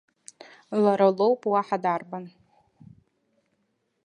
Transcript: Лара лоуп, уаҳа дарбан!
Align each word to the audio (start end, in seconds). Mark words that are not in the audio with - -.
Лара 0.83 1.07
лоуп, 1.17 1.41
уаҳа 1.51 1.77
дарбан! 1.83 2.25